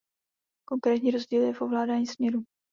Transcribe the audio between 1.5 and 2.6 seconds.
v ovládání směrů.